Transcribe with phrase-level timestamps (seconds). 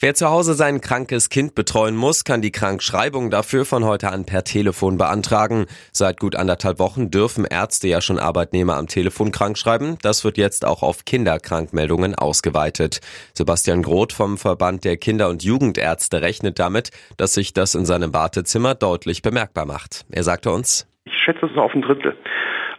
[0.00, 4.24] Wer zu Hause sein krankes Kind betreuen muss, kann die Krankschreibung dafür von heute an
[4.24, 5.66] per Telefon beantragen.
[5.92, 9.98] Seit gut anderthalb Wochen dürfen Ärzte ja schon Arbeitnehmer am Telefon krankschreiben.
[10.02, 13.00] Das wird jetzt auch auf Kinderkrankmeldungen ausgeweitet.
[13.32, 18.14] Sebastian Groth vom Verband der Kinder- und Jugendärzte rechnet damit, dass sich das in seinem
[18.14, 20.04] Wartezimmer deutlich bemerkbar macht.
[20.10, 22.16] Er sagte uns, ich schätze es auf ein Drittel.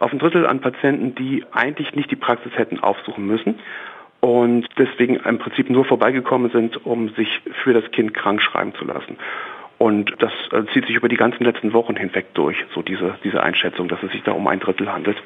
[0.00, 3.60] Auf ein Drittel an Patienten, die eigentlich nicht die Praxis hätten aufsuchen müssen
[4.26, 8.84] und deswegen im Prinzip nur vorbeigekommen sind, um sich für das Kind krank schreiben zu
[8.84, 9.18] lassen.
[9.78, 13.40] Und das äh, zieht sich über die ganzen letzten Wochen hinweg durch, so diese, diese
[13.40, 15.16] Einschätzung, dass es sich da um ein Drittel handelt.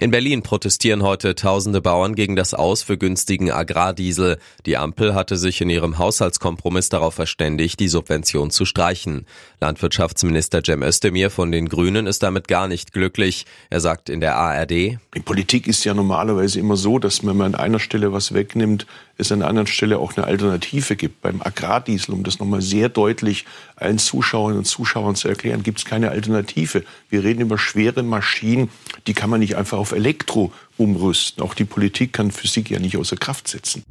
[0.00, 4.38] In Berlin protestieren heute tausende Bauern gegen das Aus für günstigen Agrardiesel.
[4.64, 9.26] Die Ampel hatte sich in ihrem Haushaltskompromiss darauf verständigt, die Subvention zu streichen.
[9.60, 13.44] Landwirtschaftsminister Cem Özdemir von den Grünen ist damit gar nicht glücklich.
[13.70, 17.56] Er sagt in der ARD, Die Politik ist ja normalerweise immer so, dass wenn man
[17.56, 21.22] an einer Stelle was wegnimmt, es an einer anderen Stelle auch eine Alternative gibt.
[21.22, 25.84] Beim Agrardiesel, um das nochmal sehr deutlich allen Zuschauerinnen und Zuschauern zu erklären, gibt es
[25.84, 26.84] keine Alternative.
[27.10, 28.70] Wir reden über schwere Maschinen,
[29.08, 31.42] die kann man nicht einfach auf Elektro umrüsten.
[31.42, 33.82] Auch die Politik kann Physik ja nicht außer Kraft setzen.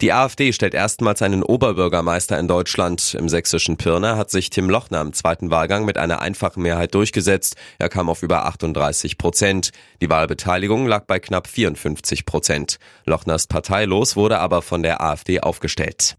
[0.00, 3.14] Die AfD stellt erstmals einen Oberbürgermeister in Deutschland.
[3.14, 7.56] Im sächsischen Pirna hat sich Tim Lochner im zweiten Wahlgang mit einer einfachen Mehrheit durchgesetzt.
[7.78, 9.70] Er kam auf über 38 Prozent.
[10.00, 12.78] Die Wahlbeteiligung lag bei knapp 54 Prozent.
[13.06, 16.16] Lochners parteilos wurde aber von der AfD aufgestellt.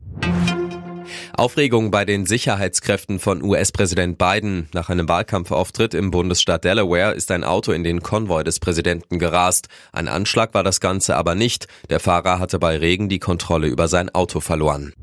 [1.34, 4.70] Aufregung bei den Sicherheitskräften von US-Präsident Biden.
[4.74, 9.68] Nach einem Wahlkampfauftritt im Bundesstaat Delaware ist ein Auto in den Konvoi des Präsidenten gerast.
[9.92, 11.68] Ein Anschlag war das Ganze aber nicht.
[11.90, 14.94] Der Fahrer hatte bei Regen die Kontrolle über sein Auto verloren.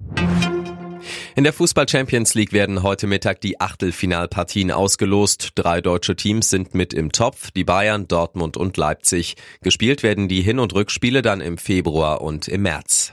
[1.36, 5.50] In der Fußball Champions League werden heute Mittag die Achtelfinalpartien ausgelost.
[5.54, 9.36] Drei deutsche Teams sind mit im Topf, die Bayern, Dortmund und Leipzig.
[9.60, 13.12] Gespielt werden die Hin- und Rückspiele dann im Februar und im März.